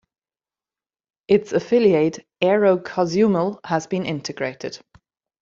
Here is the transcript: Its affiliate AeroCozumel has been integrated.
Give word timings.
Its 1.27 1.53
affiliate 1.53 2.25
AeroCozumel 2.41 3.59
has 3.65 3.85
been 3.85 4.07
integrated. 4.07 4.79